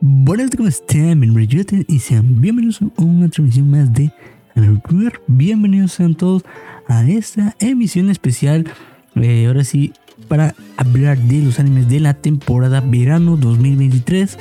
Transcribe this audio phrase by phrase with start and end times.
[0.00, 1.20] Buenas, ¿cómo están?
[1.20, 4.12] Bienvenidos y sean bienvenidos a una transmisión más de
[4.54, 5.22] Another.
[5.26, 6.44] Bienvenidos sean todos
[6.86, 8.66] a esta emisión especial.
[9.14, 9.94] Eh, ahora sí,
[10.28, 14.38] para hablar de los animes de la temporada verano 2023.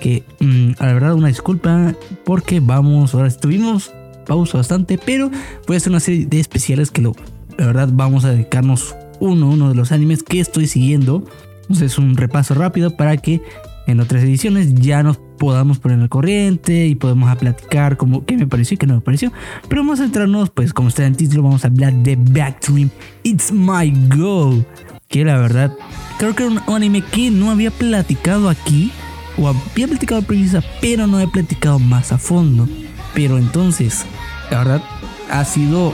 [0.00, 1.94] Que mm, a la verdad, una disculpa
[2.24, 3.92] porque vamos, ahora estuvimos
[4.26, 5.30] pausa bastante, pero
[5.68, 7.14] voy a hacer una serie de especiales que lo,
[7.56, 11.24] la verdad vamos a dedicarnos uno, uno de los animes que estoy siguiendo.
[11.62, 13.40] Entonces, un repaso rápido para que
[13.86, 18.36] en otras ediciones ya nos podamos poner al corriente y podemos a platicar como qué
[18.36, 19.32] me pareció y qué no me pareció.
[19.68, 22.90] Pero vamos a centrarnos, pues como está en el título, vamos a hablar de Backstream
[23.22, 24.64] It's My Go.
[25.08, 25.72] Que la verdad,
[26.18, 28.90] creo que era un anime que no había platicado aquí.
[29.38, 32.66] O había platicado precisa, pero no he platicado más a fondo.
[33.14, 34.04] Pero entonces,
[34.50, 34.82] la verdad,
[35.30, 35.92] ha sido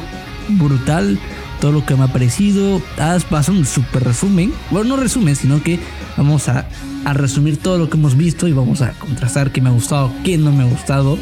[0.48, 1.18] brutal
[1.62, 2.82] todo lo que me ha parecido.
[2.98, 4.52] Haz pasado un super resumen.
[4.72, 5.78] Bueno, no resumen, sino que
[6.16, 6.66] vamos a,
[7.04, 10.12] a, resumir todo lo que hemos visto y vamos a contrastar qué me ha gustado,
[10.24, 11.16] qué no me ha gustado.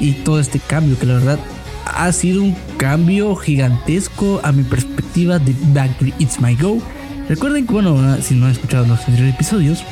[0.00, 1.38] Y todo este cambio que la verdad
[1.84, 6.78] ha sido un cambio gigantesco a mi perspectiva de Back It's My Go.
[7.28, 9.84] Recuerden que, bueno, si no han escuchado los anteriores episodios,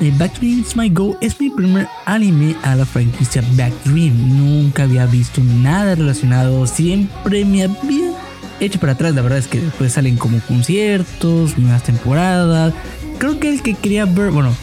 [0.00, 4.38] eh, Back It's My Go es mi primer anime a la franquicia Backstream.
[4.38, 8.09] Nunca había visto nada relacionado, siempre me había
[8.60, 9.14] hecho para atrás.
[9.14, 12.74] La verdad es que después salen como conciertos, nuevas temporadas.
[13.18, 14.54] Creo que el que quería ver, bueno,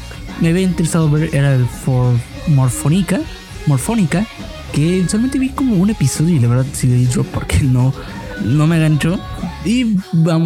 [0.42, 2.14] me había interesado ver era el For
[2.48, 3.20] Morfónica,
[3.66, 4.26] Morfónica,
[4.74, 7.94] que solamente vi como un episodio y la verdad sí le dicho porque no,
[8.44, 9.20] no me ganchó.
[9.66, 9.98] Y,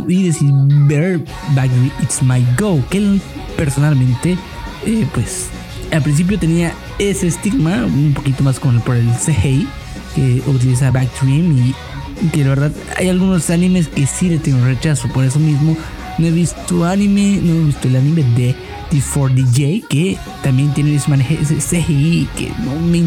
[0.07, 0.51] y decidí
[0.87, 1.69] ver Back
[2.01, 3.19] It's My Go, que
[3.55, 4.37] personalmente
[4.85, 5.49] eh, pues
[5.91, 9.67] al principio tenía ese estigma, un poquito más con por el CGI
[10.15, 11.75] que utiliza Backstream y
[12.29, 15.75] que la verdad hay algunos animes que sí le tengo rechazo, por eso mismo
[16.17, 18.55] no he visto anime, no he visto el anime de
[18.91, 22.99] D4DJ que también tiene ese CGI que no me,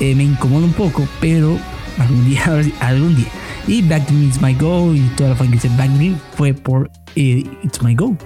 [0.00, 1.58] eh, me incomoda un poco, pero
[1.98, 2.44] algún día,
[2.80, 3.28] algún día.
[3.66, 7.94] Y Backstream It's My Go y toda la franquicia Backstream fue por eh, It's My
[7.94, 8.16] Go,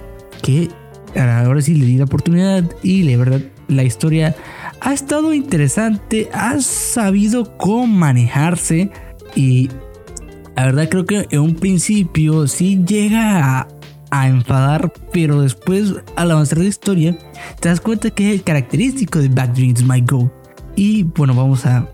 [0.41, 0.69] que
[1.15, 4.35] ahora sí le di la oportunidad y la verdad la historia
[4.81, 8.91] ha estado interesante, ha sabido cómo manejarse
[9.35, 9.69] y
[10.57, 13.67] la verdad creo que en un principio sí llega
[14.09, 17.15] a, enfadar, pero después al avanzar la historia
[17.59, 20.31] te das cuenta que es el característico de Back Dreams My Go.
[20.75, 21.87] Y bueno, vamos a,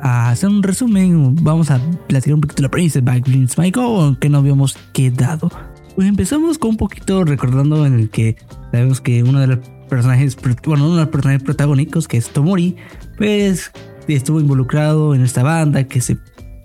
[0.00, 3.70] a, hacer un resumen, vamos a platicar un poquito la premisa de Back Dreams My
[3.70, 5.50] Go, aunque no habíamos quedado.
[5.94, 8.36] Pues empezamos con un poquito recordando en el que
[8.72, 9.58] sabemos que uno de los
[9.90, 12.76] personajes, bueno, uno de los personajes protagónicos, que es Tomori,
[13.18, 13.72] pues
[14.08, 16.16] estuvo involucrado en esta banda que se,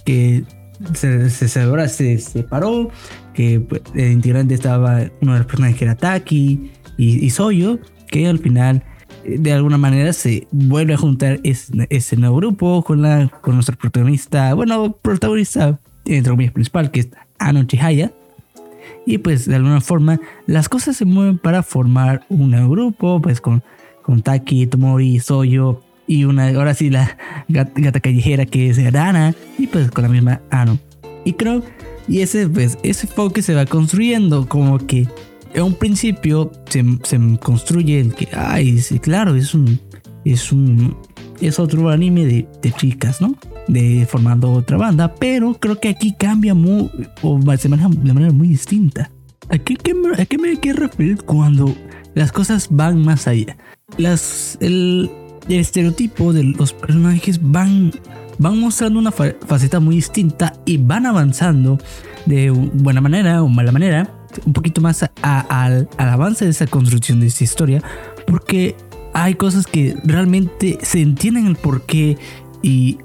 [0.06, 0.46] que
[0.94, 2.90] se, se, se separó,
[3.34, 7.80] que pues, el integrante estaba uno de los personajes que era Taki y, y Soyo,
[8.08, 8.84] que al final
[9.26, 14.54] de alguna manera se vuelve a juntar ese, nuevo grupo con, la, con nuestro protagonista,
[14.54, 17.10] bueno, protagonista, entre comillas, principal, que es
[17.40, 18.12] Anon Chihaya.
[19.08, 23.42] Y pues de alguna forma las cosas se mueven para formar un nuevo grupo, pues
[23.42, 23.64] con,
[24.04, 27.18] con Taki, Tomori, Soyo y una, ahora sí la
[27.48, 30.80] gata, callejera que es Arana y pues con la misma Ano.
[31.24, 31.64] Y creo,
[32.08, 35.08] y ese pues ese enfoque se va construyendo como que
[35.54, 39.80] en un principio se, se construye el que, ay, sí, claro, es un,
[40.24, 40.98] es un,
[41.42, 43.36] es otro anime de, de chicas, ¿no?
[43.68, 46.90] de formando otra banda, pero creo que aquí cambia muy,
[47.22, 49.12] o se maneja de manera muy distinta.
[49.50, 51.76] ¿A qué, me quiero referir cuando
[52.16, 53.58] las cosas van más allá?
[53.98, 55.10] Las, el,
[55.48, 57.92] estereotipo de los personajes van,
[58.38, 61.80] van mostrando una faceta muy distinta y van avanzando
[62.26, 64.10] de buena manera o mala manera,
[64.46, 67.84] un poquito más al, al avance de esa construcción de esta historia,
[68.26, 68.76] porque
[69.14, 72.18] hay cosas que realmente se entienden el porqué
[72.62, 72.98] y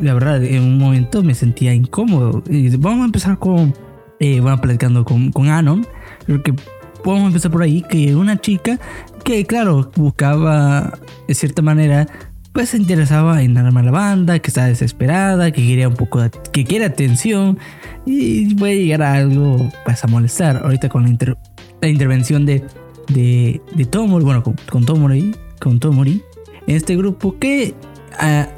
[0.00, 2.42] la verdad, en un momento me sentía incómodo.
[2.78, 3.74] Vamos a empezar con,
[4.20, 5.86] eh, bueno, platicando con, con Anon.
[6.26, 6.54] Creo que
[7.02, 8.78] podemos empezar por ahí, que una chica
[9.26, 12.06] que, claro, buscaba de cierta manera,
[12.52, 16.30] pues se interesaba en armar la banda, que estaba desesperada, que quería un poco, de,
[16.52, 17.58] que quiere atención
[18.06, 20.62] y puede llegar a algo, pues a molestar.
[20.62, 21.36] Ahorita con la,
[21.82, 22.62] la intervención de,
[23.08, 26.22] de, de Tomori, bueno, con, con Tomori, con Tomori,
[26.68, 27.74] en este grupo que
[28.16, 28.48] a,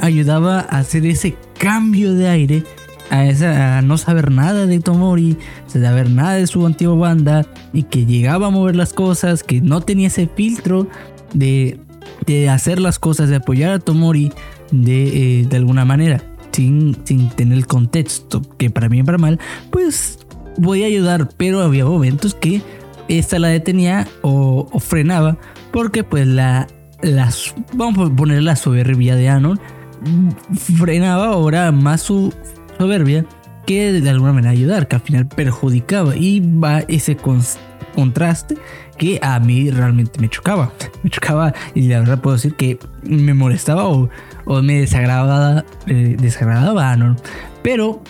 [0.00, 2.64] ayudaba a hacer ese cambio de aire,
[3.10, 5.36] a, no saber nada de Tomori,
[5.66, 9.80] saber nada de su antigua banda y que llegaba a mover las cosas, que no
[9.80, 10.88] tenía ese filtro
[11.32, 11.78] de,
[12.26, 14.32] de hacer las cosas, de apoyar a Tomori
[14.70, 16.22] de, eh, de alguna manera.
[16.52, 19.40] Sin, sin, tener el contexto, que para bien para mal,
[19.70, 20.20] pues
[20.56, 22.62] voy a ayudar, pero había momentos que
[23.08, 25.36] esta la detenía o, o frenaba,
[25.72, 26.68] porque pues la,
[27.02, 29.58] las, vamos a poner la soberbia de Anon,
[30.54, 32.32] frenaba ahora más su
[32.78, 33.24] soberbia
[33.66, 37.16] que de alguna manera ayudar, que al final perjudicaba y va ese
[37.94, 38.56] contraste
[38.98, 40.72] que a mí realmente me chocaba.
[41.02, 44.08] Me chocaba y la verdad puedo decir que me molestaba o,
[44.62, 47.16] me desagradaba, eh, desagradaba ¿no?
[47.62, 48.02] Pero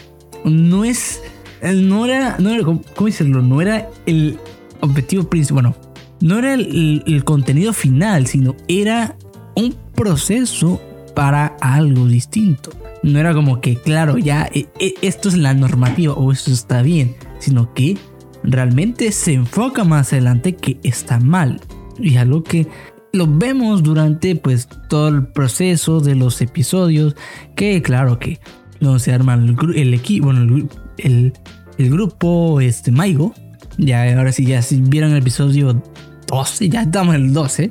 [0.45, 1.23] no es,
[1.63, 3.43] no era, no ¿cómo decirlo?
[3.43, 4.39] No era el
[4.81, 5.75] objetivo principal,
[6.21, 9.17] no era el, contenido final, sino era
[9.57, 10.81] un proceso
[11.15, 12.71] para algo distinto.
[13.05, 16.81] No era como que, claro, ya e, e, esto es la normativa o esto está
[16.81, 17.99] bien, sino que
[18.43, 21.61] realmente se enfoca más adelante que está mal.
[21.99, 22.67] Y algo que
[23.13, 27.15] lo vemos durante pues todo el proceso de los episodios,
[27.55, 28.41] que claro que
[28.81, 30.67] no se arma el, equipo, bueno,
[30.97, 31.33] el,
[31.77, 33.35] grupo este Maigo.
[33.77, 35.83] Ya ahora sí, ya si vieron el episodio
[36.27, 37.71] 12, ya estamos en el 12.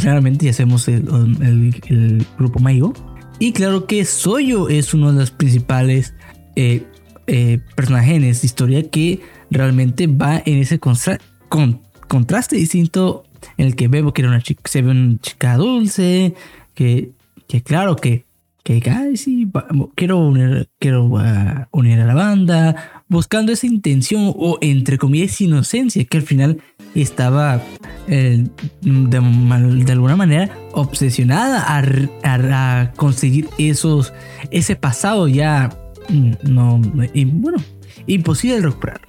[0.00, 1.04] claramente ya hacemos el,
[1.40, 2.92] el, grupo Maigo.
[3.38, 6.14] Y claro que Soyo es uno de los principales
[6.56, 6.82] eh,
[7.28, 9.20] eh, personajes de historia que
[9.50, 13.24] realmente va en ese con, contraste distinto
[13.56, 16.34] en el que vemos que era una chica, se ve una chica dulce,
[16.74, 17.12] que,
[17.46, 18.24] que claro que,
[18.64, 18.82] que
[19.16, 19.48] sí,
[19.94, 21.20] quiero unir, quiero uh,
[21.70, 26.60] unir a la banda, buscando esa intención o entre comillas inocencia que al final
[26.94, 27.62] estaba
[28.08, 28.46] eh,
[28.82, 31.64] de, alguna manera obsesionada
[32.22, 34.12] a, conseguir esos
[34.50, 35.70] ese pasado ya
[36.08, 36.80] mm, no
[37.26, 37.58] bueno
[38.08, 39.00] imposible de recuperar.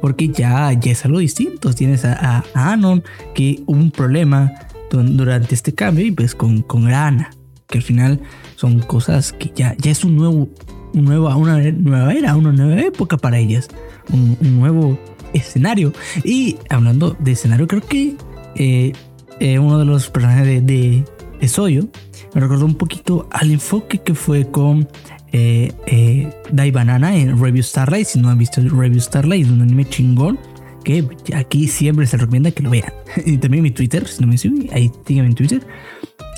[0.00, 1.72] Porque ya, ya es algo distinto.
[1.72, 3.02] Tienes a, Anon
[3.34, 4.52] que hubo un problema
[4.90, 7.30] durante este cambio y pues con, con Ana,
[7.66, 8.20] que al final
[8.54, 10.48] son cosas que ya, ya es un nuevo,
[10.92, 13.68] un nuevo, una nueva era, una nueva época para ellas,
[14.12, 14.96] un, nuevo
[15.32, 15.92] escenario.
[16.22, 18.14] Y hablando de escenario, creo que
[18.56, 18.92] eh,
[19.40, 21.04] eh, uno de los personajes de, de,
[21.40, 21.88] de Soyo
[22.34, 24.88] me recordó un poquito al enfoque que fue con
[25.36, 28.06] eh, eh, Dai Banana en Review Starlight.
[28.06, 30.38] Si no han visto Review Starlight, es un anime chingón
[30.84, 31.04] que
[31.34, 32.92] aquí siempre se recomienda que lo vean.
[33.26, 35.66] y también mi Twitter, si no me siguen, ahí síganme en Twitter.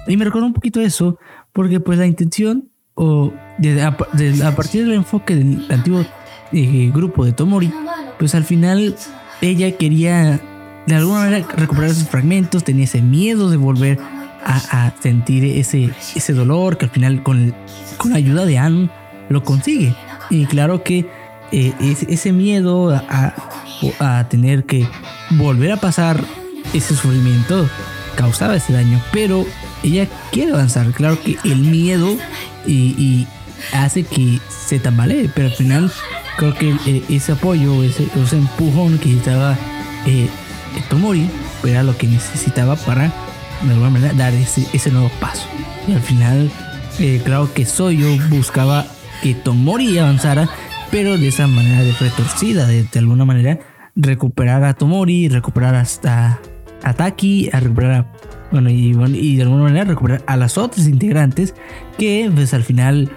[0.06, 1.18] Y me recuerdo un poquito de eso,
[1.52, 3.32] porque pues la intención, o
[3.82, 3.96] a,
[4.56, 6.06] partir del enfoque del antiguo
[6.52, 7.70] eh, grupo de Tomori,
[8.18, 8.96] pues al final
[9.42, 10.40] ella quería
[10.86, 13.98] de alguna manera recuperar esos fragmentos, tenía ese miedo de volver
[14.44, 17.52] a, sentir ese, ese dolor que al final con,
[17.96, 18.90] con la ayuda de Anne
[19.28, 19.94] lo consigue.
[20.30, 21.06] Y claro que
[21.52, 23.34] eh, ese, miedo a,
[23.98, 24.88] a, tener que
[25.30, 26.22] volver a pasar
[26.72, 27.68] ese sufrimiento
[28.16, 29.44] causaba ese daño, pero
[29.82, 30.92] ella quiere avanzar.
[30.92, 32.16] Claro que el miedo
[32.66, 33.26] y,
[33.72, 35.92] hace que se tambalee, pero al final
[36.36, 39.56] creo que eh, ese apoyo, ese, ese empujón que necesitaba
[40.06, 40.28] eh,
[40.82, 41.28] Tomori
[41.64, 43.12] era lo que necesitaba para
[43.62, 45.46] de alguna manera dar ese, nuevo paso.
[45.88, 46.50] Y al final,
[46.98, 48.86] eh, claro que Soyo buscaba
[49.22, 50.48] que Tomori avanzara,
[50.90, 53.58] pero de esa manera de retorcida, de, alguna manera
[53.94, 56.40] recuperar a Tomori, recuperar hasta
[56.82, 58.06] a Taki, a recuperar a,
[58.52, 61.54] bueno, y, de alguna manera recuperar a las otras integrantes
[61.98, 63.10] que pues al final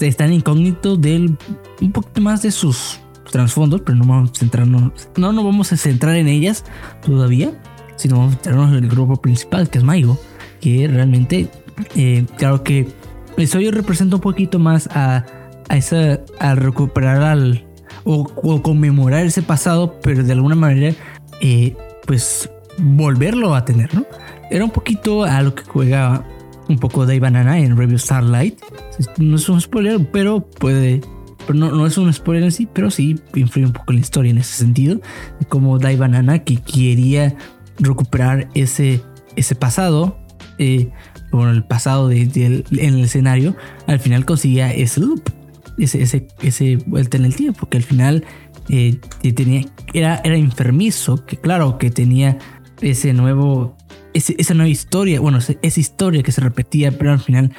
[0.00, 1.36] están incógnitos del
[1.80, 5.76] un poquito más de sus trasfondos, pero no vamos a centrarnos, no nos vamos a
[5.76, 6.64] centrar en ellas
[7.04, 7.52] todavía
[8.00, 10.18] sino vamos a centrarnos en el grupo principal, que es Maigo,
[10.60, 11.50] que realmente,
[11.94, 12.88] eh, claro que
[13.36, 15.26] eso yo representa un poquito más a,
[15.68, 17.66] a esa, a recuperar al,
[18.04, 18.24] o,
[18.62, 20.94] conmemorar ese pasado, pero de alguna manera,
[21.42, 21.76] eh,
[22.06, 24.06] pues volverlo a tener, ¿no?
[24.50, 26.24] Era un poquito a lo que juega
[26.68, 28.58] un poco Dai Banana en Review Starlight.
[29.18, 31.02] No es un spoiler, pero puede.
[31.50, 34.02] Pero no, no es un spoiler en sí, pero sí influye un poco en la
[34.02, 35.00] historia en ese sentido.
[35.48, 37.34] Como Dai Banana que quería
[37.80, 39.02] recuperar ese,
[39.34, 40.16] ese pasado,
[40.58, 40.90] eh,
[41.32, 43.56] bueno, el pasado de, en el escenario,
[43.88, 45.28] al final conseguía ese loop,
[45.76, 48.24] ese, ese, vuelta en el tiempo, que al final
[48.68, 49.00] eh,
[49.34, 52.38] tenía, era, era enfermizo, que claro, que tenía
[52.80, 53.76] ese nuevo,
[54.14, 57.52] esa nueva historia, bueno, esa historia que se repetía, pero al final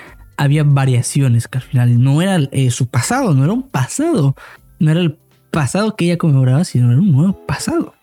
[0.43, 4.35] había variaciones, que al final no era eh, su pasado, no era un pasado,
[4.79, 5.17] no era el
[5.51, 7.93] pasado que ella conmemoraba, sino era un nuevo pasado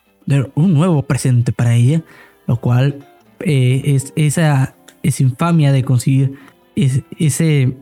[0.55, 2.03] un nuevo presente para ella,
[2.47, 2.99] lo cual
[3.39, 6.33] eh, es esa, esa infamia de conseguir
[6.75, 7.75] ese,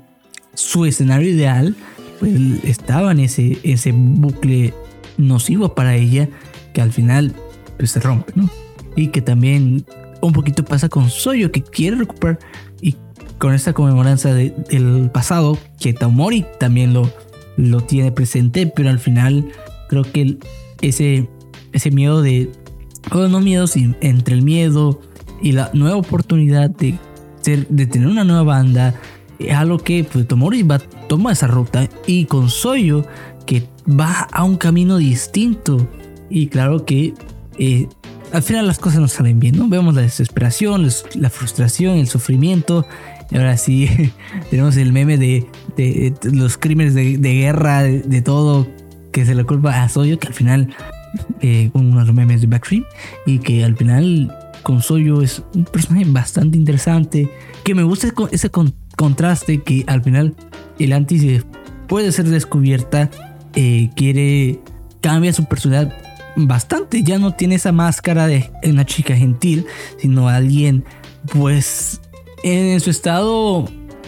[0.53, 1.75] su escenario ideal,
[2.19, 2.33] pues
[2.63, 4.73] estaba en ese, ese bucle
[5.17, 6.29] nocivo para ella
[6.73, 7.33] que al final
[7.77, 8.49] pues, se rompe, ¿no?
[8.95, 9.85] Y que también
[10.21, 12.39] un poquito pasa con Soyo que quiere recuperar
[12.81, 12.95] y
[13.37, 17.11] con esta conmemoranza del pasado que Taumori también lo,
[17.57, 19.51] lo tiene presente, pero al final
[19.89, 20.37] creo que
[20.81, 21.29] ese
[21.73, 22.49] ese miedo de,
[23.11, 23.65] o no miedo,
[24.01, 25.01] entre el miedo
[25.41, 26.97] y la nueva oportunidad de
[27.53, 28.95] de tener una nueva banda,
[29.39, 33.05] es algo que pues, Tomori va tomar esa ruta y con Soyo
[33.45, 35.87] que va a un camino distinto
[36.29, 37.13] y claro que
[37.57, 37.87] eh,
[38.33, 39.69] al final las cosas no salen bien, ¿no?
[39.69, 42.85] Vemos la desesperación, la frustración, el sufrimiento.
[43.31, 43.89] Y ahora sí,
[44.49, 45.45] tenemos el meme de,
[46.31, 48.67] los crímenes de, guerra, de, todo,
[49.11, 50.75] que se le culpa a Soyo, que al final,
[51.41, 52.85] eh, uno de los memes de Backstream,
[53.25, 57.29] y que al final con Soyo es un personaje bastante interesante,
[57.63, 58.49] que me gusta ese
[58.95, 60.35] contraste que al final
[60.79, 61.41] el anti
[61.87, 63.09] puede ser descubierta,
[63.55, 64.59] eh, quiere,
[65.01, 65.93] cambia su personalidad
[66.35, 67.03] bastante.
[67.03, 69.65] Ya no tiene esa máscara de una chica gentil,
[69.97, 70.83] sino alguien,
[71.33, 72.01] pues,
[72.43, 73.65] en su estado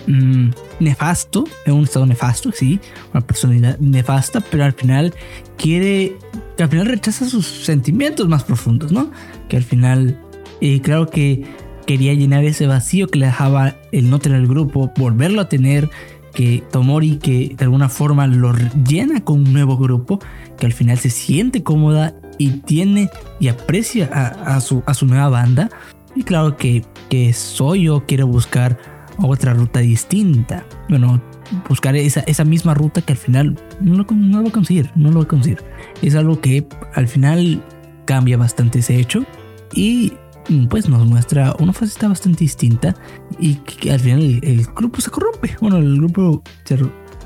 [0.08, 2.80] mm, nefasto, en un estado nefasto, sí,
[3.14, 5.14] una personalidad nefasta, pero al final
[5.58, 6.18] quiere,
[6.58, 9.12] que al final rechaza sus sentimientos más profundos, ¿no?
[9.48, 10.20] Que al final,
[10.62, 11.46] eh, claro que
[11.86, 15.90] quería llenar ese vacío que le dejaba el no tener el grupo, volverlo a tener,
[16.34, 18.54] que Tomori que de alguna forma lo
[18.88, 20.20] llena con un nuevo grupo,
[20.58, 23.10] que al final se siente cómoda y tiene
[23.40, 25.70] y aprecia a, su, a su nueva banda.
[26.16, 28.78] Y claro que, que Soyo quiere buscar
[29.22, 30.66] otra ruta distinta.
[30.88, 31.22] Bueno,
[31.68, 35.12] buscar esa, esa misma ruta que al final no lo, no va a conseguir, no
[35.12, 35.64] lo va a conseguir.
[36.02, 37.64] Es algo que al final
[38.06, 39.26] cambia bastante ese hecho
[39.74, 40.14] y
[40.70, 42.96] pues nos muestra una faceta bastante distinta
[43.40, 45.56] y al final el, grupo se corrompe.
[45.62, 46.42] Bueno, el grupo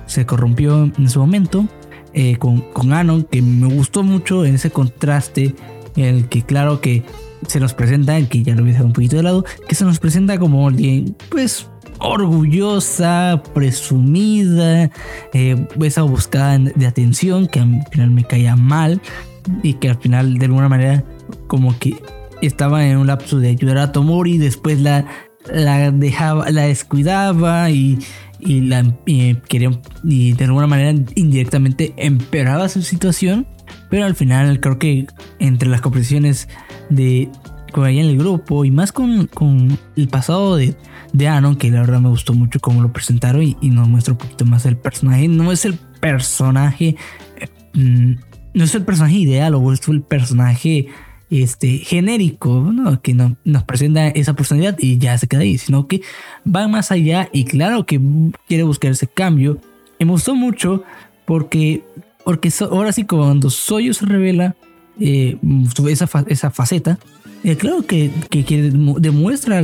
[0.07, 1.65] se, corrompió en ese momento
[2.13, 5.55] eh, con, con Anon, que me gustó mucho en ese contraste
[5.95, 7.03] en el que claro que
[7.47, 9.85] se nos presenta, que ya lo voy a dejar un poquito de lado, que se
[9.85, 11.67] nos presenta como alguien pues
[11.99, 14.91] orgullosa, presumida,
[15.33, 19.01] eh, esa buscada de atención que al final me caía mal
[19.61, 21.03] y que al final de alguna manera
[21.47, 21.95] como que
[22.41, 25.05] estaba en un lapso de ayudar a Tomori, después la,
[25.51, 27.99] la dejaba, la descuidaba y,
[28.39, 28.83] y la
[29.47, 29.71] quería
[30.03, 33.47] y de alguna manera indirectamente empeoraba su situación.
[33.93, 35.05] Pero al final creo que
[35.37, 36.49] entre las comprensiones
[36.89, 37.29] de
[37.71, 40.75] con en el grupo y más con, con el pasado de,
[41.11, 44.17] de Anon, que la verdad me gustó mucho cómo lo presentaron y, nos muestra un
[44.17, 45.27] poquito más el personaje.
[45.27, 46.95] No es el personaje,
[47.75, 48.13] mm,
[48.55, 50.87] no es el personaje ideal o es el personaje
[51.29, 52.73] este, genérico,
[53.03, 56.01] que no, nos presenta esa personalidad y ya se queda ahí, sino que
[56.43, 58.01] va más allá y claro que
[58.47, 59.59] quiere buscar ese cambio.
[59.99, 60.83] me gustó mucho
[61.25, 61.83] porque,
[62.23, 64.55] porque ahora sí cuando Soyo se revela
[64.99, 65.37] eh,
[65.89, 66.99] esa, esa faceta,
[67.43, 69.61] eh, claro que, que, demuestra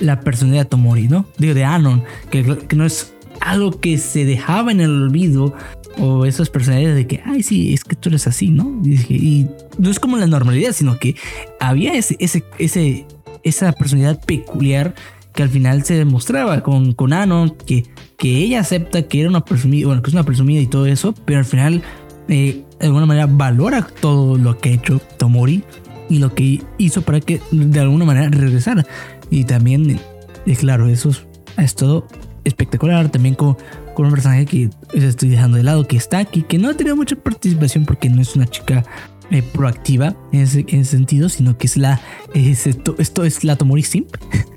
[0.00, 1.26] la personalidad de Tomori, ¿no?
[1.38, 5.54] Digo, de Anon, que, que no es algo que se dejaba en el olvido
[5.98, 8.80] o esas personalidades de que, ay, sí, es que tú eres así, ¿no?
[8.84, 9.46] Y,
[9.78, 11.16] no es como la normalidad, sino que
[11.60, 13.06] había ese, ese, ese,
[13.42, 14.94] esa personalidad peculiar
[15.32, 17.84] que al final se demostraba con, con Anon, que,
[18.16, 21.14] que ella acepta que era una presumida, bueno, que es una presumida y todo eso,
[21.24, 21.82] pero al final
[22.28, 25.64] eh, de alguna manera valora todo lo que ha hecho Tomori
[26.08, 28.84] y lo que hizo para que de alguna manera regresara.
[29.30, 29.98] Y también,
[30.46, 32.06] es claro, eso es, es todo
[32.44, 33.08] espectacular.
[33.10, 33.56] También con,
[33.94, 36.96] con un personaje que estoy dejando de lado, que está aquí, que no ha tenido
[36.96, 38.84] mucha participación porque no es una chica
[39.30, 42.00] eh, proactiva en ese, sentido, sino que es la.
[42.34, 44.14] esto, esto, es la Tomori Simp,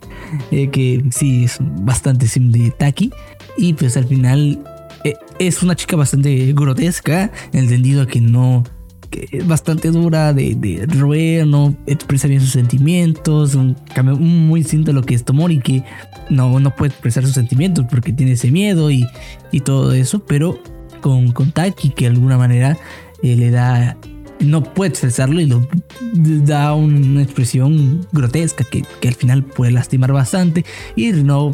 [0.52, 3.12] eh, que sí es bastante sim de Taki.
[3.58, 4.60] Y pues al final
[5.04, 8.64] eh, es una chica bastante grotesca, en el sentido que no.
[9.10, 14.62] Que es bastante dura de, de roer, no expresa bien sus sentimientos, un cambio muy
[14.62, 15.84] distinto a lo que es Tomori, que
[16.30, 19.06] no, no puede expresar sus sentimientos porque tiene ese miedo y,
[19.52, 20.60] y todo eso, pero
[21.02, 22.78] con, con Taki que de alguna manera
[23.22, 23.96] eh, le da,
[24.40, 25.68] no puede expresarlo y lo
[26.14, 30.66] da una expresión grotesca que, que, al final puede lastimar bastante
[30.96, 31.52] y no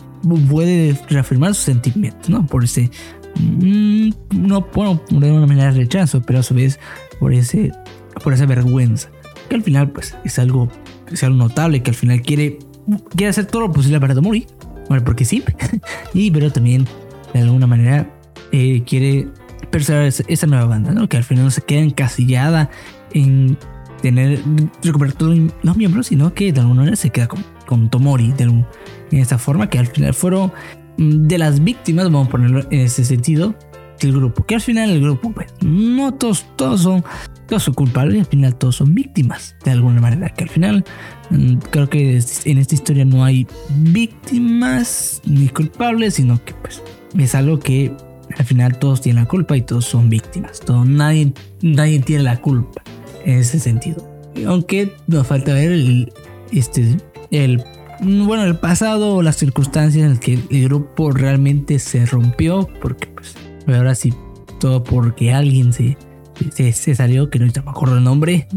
[0.49, 2.45] puede reafirmar sus sentimientos, ¿no?
[2.45, 2.89] Por ese,
[3.39, 6.79] mm, no, bueno, de una manera de rechazo, pero a su vez
[7.19, 7.71] por ese,
[8.23, 9.09] por esa vergüenza,
[9.47, 10.69] que al final pues es algo,
[11.11, 12.59] es algo notable, que al final quiere
[13.15, 14.47] quiere hacer todo lo posible para Tomori.
[14.89, 15.43] Bueno, porque sí.
[16.13, 16.85] y pero también
[17.33, 18.07] de alguna manera
[18.51, 19.27] eh, quiere
[19.71, 21.07] perseverar esa, nueva banda, ¿no?
[21.07, 22.69] Que al final no se queda encasillada
[23.13, 23.57] en
[24.01, 24.41] tener
[24.83, 28.65] recuperar todos los miembros, sino que de alguna manera se queda con, Tomori de, en
[29.11, 30.51] esa forma que al final fueron
[30.97, 33.55] mm, de las víctimas, vamos a ponerlo en ese sentido,
[34.01, 34.43] del grupo.
[34.43, 37.03] Que al final el grupo, pues, no todos, todos son
[37.73, 40.29] culpables al final todos son víctimas de alguna manera.
[40.29, 40.83] Que al final
[41.29, 43.47] mm, creo que en esta historia no hay
[43.77, 46.81] víctimas ni culpables, sino que pues
[47.17, 47.95] es algo que
[48.37, 50.59] al final todos tienen la culpa y todos son víctimas.
[50.59, 52.81] Todo, nadie, nadie tiene la culpa
[53.25, 54.07] en ese sentido.
[54.47, 56.11] Aunque nos falta ver el,
[56.51, 56.97] este,
[57.31, 57.63] el,
[58.01, 63.07] bueno, el pasado o las circunstancias en las que el grupo realmente se rompió, porque
[63.07, 63.35] pues
[63.67, 64.13] ahora sí,
[64.59, 65.97] todo porque alguien se,
[66.51, 68.47] se, salió, que no me acuerdo el nombre,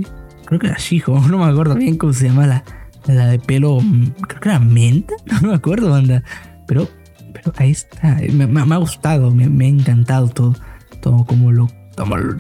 [0.47, 2.65] creo que era Shijo, no me acuerdo bien cómo se llama la,
[3.07, 6.23] la de pelo, mm, creo que era menta, no me acuerdo, banda,
[6.67, 6.89] pero,
[7.35, 10.55] pero ahí está, me, ha gustado, me, me, ha encantado todo,
[11.03, 11.69] todo como lo,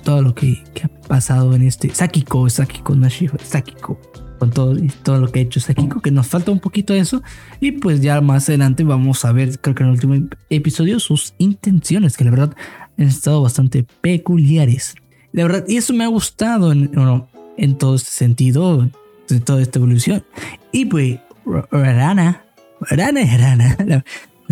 [0.02, 4.00] todo, lo que, que, ha pasado en este, Sakiko, Sakiko, no Sakiko
[4.38, 7.22] con todo, todo lo que ha hecho Sakiko, que nos falta un poquito de eso.
[7.60, 11.34] Y pues ya más adelante vamos a ver, creo que en el último episodio, sus
[11.38, 12.56] intenciones, que la verdad
[12.98, 14.94] han estado bastante peculiares.
[15.32, 16.90] La verdad, y eso me ha gustado en,
[17.56, 18.88] en todo este sentido,
[19.28, 20.24] de toda esta evolución.
[20.72, 21.18] Y pues,
[21.70, 22.44] Rana,
[22.80, 24.04] Rana es Rana,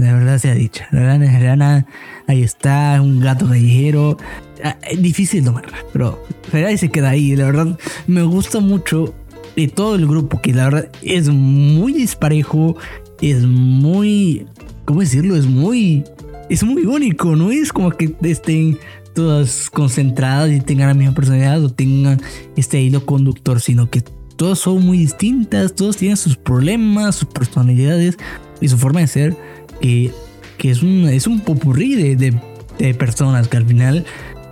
[0.02, 0.84] la, verdad se ha dicho.
[0.90, 1.86] Rana es Rana,
[2.26, 4.16] ahí está, un gato callejero.
[4.64, 7.34] Ah, difícil tomarla, pero, ahí se queda ahí.
[7.36, 9.14] La verdad, me gusta mucho
[9.56, 12.76] de todo el grupo, que la verdad es muy disparejo,
[13.20, 14.46] es muy,
[14.84, 15.36] ¿cómo decirlo?
[15.36, 16.04] Es muy,
[16.48, 18.78] es muy único, no es como que estén
[19.14, 22.20] todas concentradas y tengan la misma personalidad o tengan
[22.56, 24.02] este hilo conductor, sino que
[24.36, 28.16] todas son muy distintas, todos tienen sus problemas, sus personalidades
[28.60, 29.36] y su forma de ser,
[29.82, 30.10] que,
[30.56, 32.34] que es, un, es un popurrí de, de,
[32.78, 34.06] de personas que al final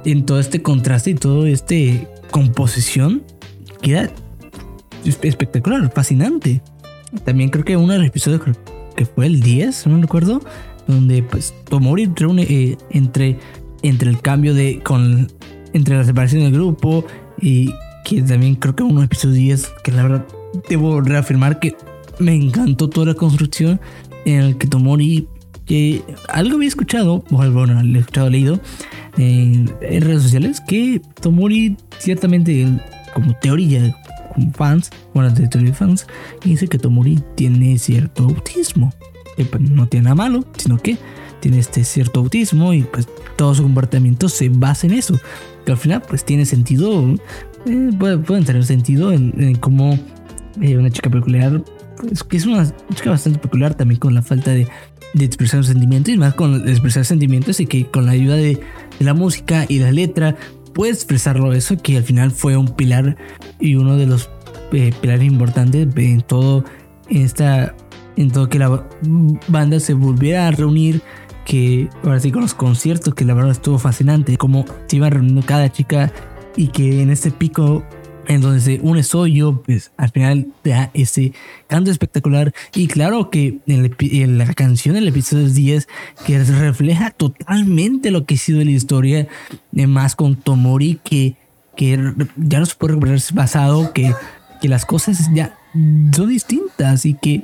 [0.05, 3.23] en todo este contraste y todo este composición
[3.81, 4.11] queda
[5.05, 6.61] espectacular, fascinante.
[7.25, 8.43] También creo que uno de los episodios
[8.95, 10.43] que fue el 10, no recuerdo,
[10.87, 13.39] donde pues Tomori reúne eh, entre,
[13.83, 15.29] entre el cambio de con
[15.73, 17.05] entre la separación del grupo
[17.41, 17.73] y
[18.05, 20.27] que también creo que uno de los episodios 10 que la verdad
[20.69, 21.77] debo reafirmar que
[22.19, 23.81] me encantó toda la construcción
[24.25, 25.29] en el que Tomori
[25.67, 28.59] que algo había escuchado, bueno, he escuchado leído
[29.17, 32.67] en, redes sociales que Tomori ciertamente
[33.15, 33.97] como teoría
[34.55, 36.07] fans, bueno, de teoría fans,
[36.45, 38.93] dice que Tomori tiene cierto autismo.
[39.37, 40.99] Pues, no tiene nada malo, sino que
[41.41, 45.19] tiene este cierto autismo y pues todo su comportamiento se basa en eso.
[45.65, 47.15] Que al final pues tiene sentido,
[47.67, 47.91] eh,
[48.27, 49.99] pueden tener sentido en, cómo
[50.61, 51.63] eh, una chica peculiar,
[52.01, 54.69] pues que es una chica bastante peculiar también con la falta de,
[55.15, 58.61] de expresar sentimientos y más con expresar sentimientos y que con la ayuda de,
[58.99, 60.37] de la música y la letra
[60.73, 61.53] puede expresarlo.
[61.53, 63.17] Eso, que al final fue un pilar
[63.59, 64.31] y uno de los
[64.73, 66.65] eh, pilares importantes en todo
[67.09, 67.75] esta
[68.17, 68.87] en todo que la
[69.49, 71.03] banda se volviera a reunir
[71.45, 75.43] que ahora sí con los conciertos que la verdad estuvo fascinante como se iba reuniendo
[75.43, 76.13] cada chica
[76.57, 77.83] y que en este pico
[78.31, 79.03] en donde se une
[79.65, 81.33] pues al final da ese
[81.67, 82.55] canto espectacular.
[82.73, 85.89] Y claro que en, la canción del episodio 10,
[86.25, 89.27] que refleja totalmente lo que ha sido la historia,
[89.73, 91.35] de más con Tomori, que,
[91.77, 91.99] que
[92.37, 94.15] ya no se puede recuperar pasado, que,
[94.63, 95.59] que las cosas ya
[96.15, 97.43] son distintas y que,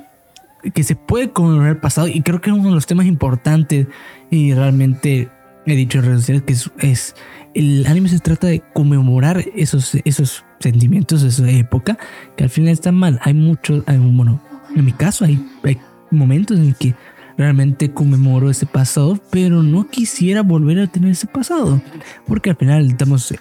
[0.72, 2.06] que se puede conmemorar el pasado.
[2.06, 3.88] Y creo que es uno de los temas importantes
[4.30, 5.30] y realmente
[5.66, 6.44] he dicho en redes sociales
[6.78, 7.14] que es
[7.54, 11.98] el anime se trata de conmemorar esos, esos sentimientos esa época
[12.36, 13.18] que al final están mal.
[13.22, 14.42] Hay muchos, bueno,
[14.74, 15.78] en mi caso hay, hay
[16.10, 16.94] momentos en que
[17.38, 21.80] realmente conmemoro ese pasado, pero no quisiera volver a tener ese pasado,
[22.26, 23.34] porque al final estamos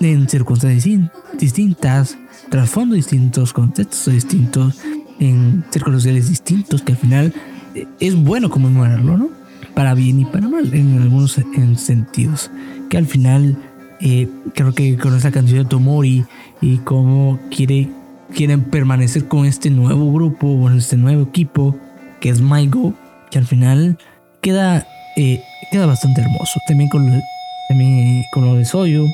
[0.00, 2.18] en circunstancias distintas,
[2.50, 4.80] trasfondos distintos, contextos distintos,
[5.18, 7.34] en círculos sociales distintos, que al final
[7.74, 9.41] eh, es bueno conmemorarlo, ¿no?
[9.74, 11.40] Para bien y para mal, en algunos
[11.76, 12.50] sentidos
[12.90, 13.56] que al final
[14.00, 16.24] eh, creo que con esa canción de Tomori
[16.60, 17.88] y cómo quiere,
[18.34, 21.76] quieren permanecer con este nuevo grupo, con este nuevo equipo
[22.20, 22.94] que es MyGo,
[23.30, 23.96] que al final
[24.40, 26.60] queda, eh, queda bastante hermoso.
[26.66, 27.22] También con,
[27.68, 29.06] también con lo de Soyo,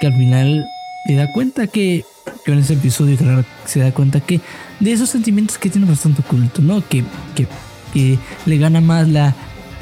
[0.00, 0.66] que al final
[1.06, 2.04] se da cuenta que,
[2.44, 3.16] que en ese episodio
[3.64, 4.40] se da cuenta que
[4.80, 6.86] de esos sentimientos que tiene bastante oculto, ¿no?
[6.88, 7.46] Que, que,
[7.94, 9.34] que le gana más la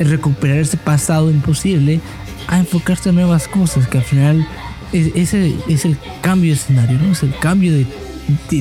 [0.04, 2.00] recuperar ese pasado imposible
[2.48, 4.46] a enfocarse en nuevas cosas, que al final
[4.92, 7.12] es, ese es el cambio de escenario, ¿no?
[7.12, 7.86] Es el cambio de,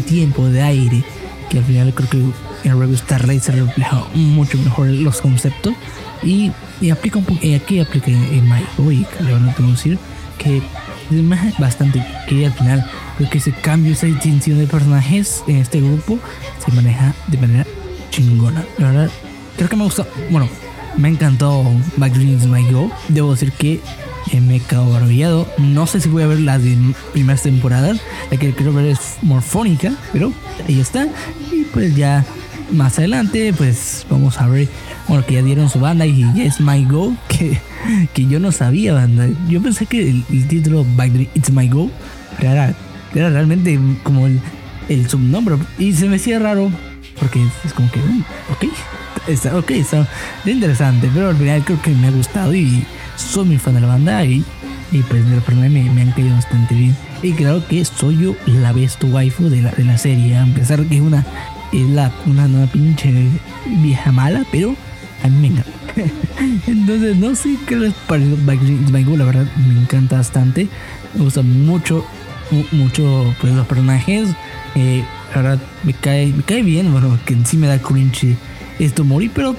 [0.01, 1.03] tiempo, de aire,
[1.49, 2.17] que al final creo que
[2.67, 5.73] en Review Starlight se refleja mucho mejor los conceptos
[6.21, 9.97] y, y aplica un poco, y aquí aplica en My y le van a decir
[10.37, 12.85] que es bastante que al final
[13.17, 16.19] creo que ese cambio, esa distinción de personajes en este grupo
[16.63, 17.65] se maneja de manera
[18.11, 18.63] chingona.
[18.77, 19.09] La verdad,
[19.57, 20.47] creo que me gusta, bueno,
[20.99, 21.63] me encantó
[21.97, 22.91] Back Dreams My Go.
[23.07, 23.79] Debo decir que
[24.31, 25.47] eh, me he quedado maravillado.
[25.57, 26.61] No sé si voy a ver las
[27.13, 27.99] primeras temporadas.
[28.29, 30.33] La que quiero ver es morfónica, pero
[30.67, 31.07] ahí está.
[31.51, 32.25] Y pues ya
[32.71, 34.67] más adelante, pues vamos a ver.
[35.07, 37.57] Bueno, que ya dieron su banda y es My Go, que,
[38.13, 39.27] que yo no sabía, banda.
[39.47, 41.89] Yo pensé que el, título Back Dreams It's My Go
[42.39, 42.75] era,
[43.15, 44.41] era realmente como el,
[44.89, 45.55] el subnombre.
[45.77, 46.69] Y se me hacía raro
[47.17, 48.65] porque es como que, mm, ok,
[49.27, 50.07] está, ok, está
[50.45, 53.87] interesante, pero al final creo que me ha gustado y soy muy fan de la
[53.87, 54.43] banda y,
[54.91, 56.95] y pues de me, me han caído bastante bien.
[57.21, 60.85] Y claro que soy yo la best waifu de la, de la serie, a pesar
[60.85, 61.25] que es una,
[61.73, 63.13] es la, una, una pinche
[63.81, 64.75] vieja mala, pero
[65.23, 65.71] a mí me encanta.
[66.67, 70.67] Entonces, no sé qué les parece Backstreet la verdad me encanta bastante.
[71.13, 72.05] Me gusta mucho,
[72.71, 74.29] mucho pues los personajes.
[74.75, 75.03] Eh,
[75.35, 78.37] la verdad me cae, me cae bien, bueno, que en sí me da cringe
[78.79, 79.55] esto morir, pero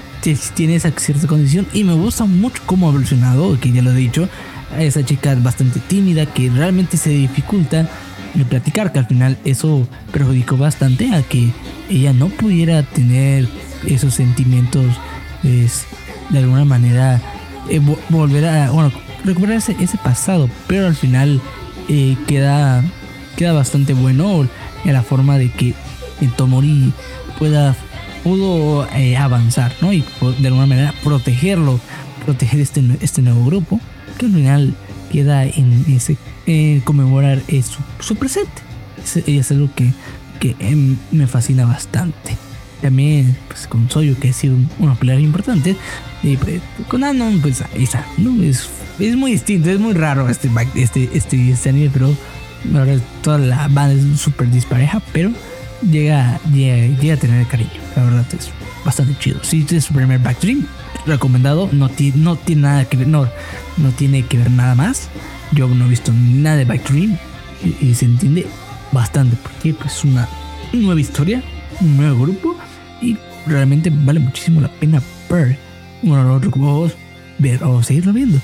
[0.55, 3.97] tiene esa cierta condición y me gusta mucho cómo ha evolucionado, que ya lo he
[3.97, 4.29] dicho.
[4.79, 7.89] Esa chica es bastante tímida, que realmente se dificulta
[8.35, 11.51] de platicar, que al final eso perjudicó bastante a que
[11.89, 13.49] ella no pudiera tener
[13.87, 14.87] esos sentimientos,
[15.43, 15.87] pues,
[16.31, 17.21] de alguna manera,
[17.69, 18.93] eh, volver a, bueno,
[19.25, 21.41] recuperar ese, pasado, pero al final
[21.89, 22.85] eh, queda,
[23.37, 24.49] queda bastante bueno
[24.85, 25.75] en la forma de que
[26.37, 26.93] Tomori
[27.39, 27.75] pueda
[28.23, 29.93] pudo eh, avanzar, ¿no?
[29.93, 30.05] Y
[30.39, 31.81] de alguna manera protegerlo,
[32.25, 33.81] proteger este, este nuevo grupo,
[34.19, 34.75] que al final
[35.11, 36.17] queda en ese
[36.85, 37.41] conmemorar
[38.01, 38.63] su, presente.
[39.03, 39.93] Es, es algo que,
[40.41, 42.37] que em, me fascina bastante.
[42.81, 45.77] También, pues con Soyo, que ha sido una pelea importante,
[46.23, 48.43] y pues, con Anon, pues ahí está, ¿no?
[48.43, 52.15] Es, es muy distinto, es muy raro este, este, este, este anime, pero
[52.75, 55.31] ahora toda la banda es súper dispareja, pero
[55.83, 57.71] llega, llega, llega, a tener cariño.
[57.97, 58.51] La verdad es
[58.85, 59.43] bastante chido.
[59.43, 60.21] Si es su primer
[61.07, 61.69] recomendado.
[61.73, 63.29] No, no tiene nada que ver, no,
[63.77, 65.09] no tiene que ver nada más.
[65.53, 67.17] Yo no he visto nada de Backstream
[67.65, 68.47] y, y se entiende
[68.93, 70.29] bastante porque pues es una
[70.73, 71.43] nueva historia,
[71.81, 72.57] un nuevo grupo
[73.01, 73.17] y
[73.47, 75.59] realmente vale muchísimo la pena ver.
[76.03, 76.93] Bueno, nosotros vamos
[77.39, 78.39] ver o seguirlo viendo.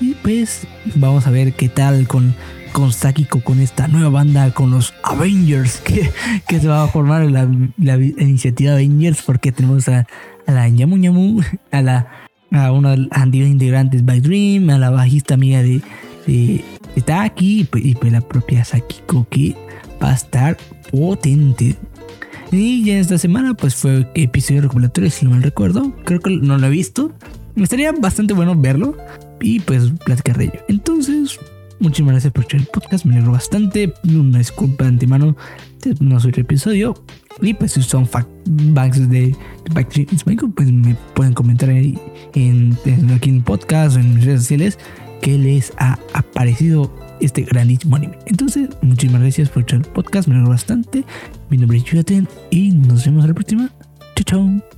[0.00, 2.34] Y pues vamos a ver qué tal con
[2.72, 6.10] con Sakiko, con esta nueva banda, con los Avengers, que,
[6.48, 10.06] que se va a formar la, la iniciativa Avengers, porque tenemos a,
[10.46, 12.06] la Yamu Yamu, a la
[12.50, 15.80] a uno de antiguos integrantes by Dream, a la bajista amiga de,
[16.26, 16.62] de,
[17.04, 19.56] Taki y pues, pues la propia Sakiko, que
[20.02, 20.58] va a estar
[20.90, 21.76] potente.
[22.50, 25.94] Y ya esta semana pues fue episodio recopilatorio, si no mal recuerdo.
[26.04, 27.10] Creo que no lo he visto.
[27.54, 28.94] Me estaría bastante bueno verlo
[29.40, 30.60] y pues platicar de ello.
[30.68, 30.91] Entonces,
[31.82, 33.92] Muchísimas gracias por escuchar el podcast, me alegro bastante.
[34.04, 35.36] Una disculpa de antemano
[35.82, 36.94] de no soy el episodio.
[37.40, 38.28] Y pues si son facts
[39.10, 39.34] de,
[39.74, 40.08] Backstreet
[40.54, 41.98] pues me pueden comentar ahí
[42.34, 42.78] en,
[43.12, 44.78] aquí en el podcast o en mis redes sociales
[45.22, 48.16] que les ha aparecido este grandísimo anime.
[48.26, 51.04] Entonces, muchísimas gracias por escuchar el podcast, me alegro bastante.
[51.50, 53.72] Mi nombre es Yuyaten y nos vemos a la próxima.
[54.14, 54.71] Chao, chao.